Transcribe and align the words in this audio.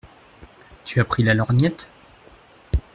Tu 0.83 0.99
as 0.99 1.05
pris 1.05 1.21
la 1.21 1.35
lorgnette? 1.35 1.91